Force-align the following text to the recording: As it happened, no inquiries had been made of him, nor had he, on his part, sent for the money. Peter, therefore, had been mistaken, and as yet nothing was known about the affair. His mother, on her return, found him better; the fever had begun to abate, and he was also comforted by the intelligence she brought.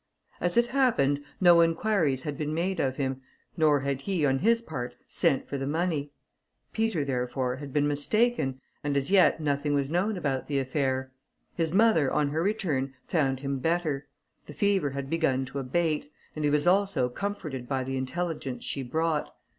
As 0.39 0.57
it 0.57 0.65
happened, 0.65 1.23
no 1.39 1.61
inquiries 1.61 2.23
had 2.23 2.35
been 2.35 2.55
made 2.55 2.79
of 2.79 2.97
him, 2.97 3.21
nor 3.55 3.81
had 3.81 4.01
he, 4.01 4.25
on 4.25 4.39
his 4.39 4.59
part, 4.63 4.95
sent 5.07 5.47
for 5.47 5.59
the 5.59 5.67
money. 5.67 6.11
Peter, 6.73 7.05
therefore, 7.05 7.57
had 7.57 7.71
been 7.71 7.87
mistaken, 7.87 8.59
and 8.83 8.97
as 8.97 9.11
yet 9.11 9.39
nothing 9.39 9.75
was 9.75 9.91
known 9.91 10.17
about 10.17 10.47
the 10.47 10.57
affair. 10.57 11.11
His 11.53 11.71
mother, 11.71 12.11
on 12.11 12.29
her 12.29 12.41
return, 12.41 12.95
found 13.07 13.41
him 13.41 13.59
better; 13.59 14.07
the 14.47 14.53
fever 14.53 14.89
had 14.89 15.07
begun 15.07 15.45
to 15.45 15.59
abate, 15.59 16.11
and 16.35 16.43
he 16.43 16.49
was 16.49 16.65
also 16.65 17.07
comforted 17.07 17.67
by 17.69 17.83
the 17.83 17.95
intelligence 17.95 18.63
she 18.63 18.81
brought. 18.81 19.29